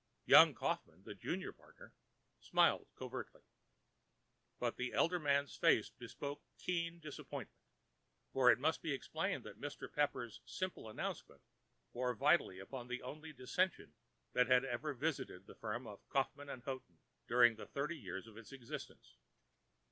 Young 0.25 0.55
Kaufmann, 0.55 1.03
the 1.03 1.13
junior 1.13 1.53
partner, 1.53 1.93
smiled 2.39 2.87
covertly. 2.95 3.43
But 4.57 4.75
the 4.75 4.93
elder 4.93 5.19
man's 5.19 5.55
face 5.55 5.91
bespoke 5.91 6.41
keen 6.57 6.99
disappointment. 6.99 7.61
For 8.33 8.49
it 8.49 8.57
must 8.57 8.81
be 8.81 8.93
explained 8.93 9.43
that 9.43 9.61
Mr. 9.61 9.93
Pepper's 9.93 10.41
simple 10.43 10.89
announcement 10.89 11.43
bore 11.93 12.15
vitally 12.15 12.57
upon 12.57 12.87
the 12.87 13.03
only 13.03 13.31
dissension 13.31 13.93
that 14.33 14.47
had 14.47 14.65
ever 14.65 14.95
visited 14.95 15.45
the 15.45 15.53
firm 15.53 15.85
of 15.85 16.09
Kaufmann 16.09 16.47
& 16.61 16.63
Houghton 16.65 16.97
during 17.27 17.55
the 17.55 17.67
thirty 17.67 17.95
years 17.99 18.25
of 18.25 18.37
its 18.37 18.51
existence. 18.51 19.17